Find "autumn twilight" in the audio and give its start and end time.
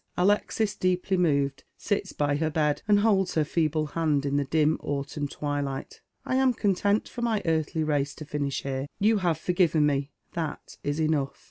4.81-6.01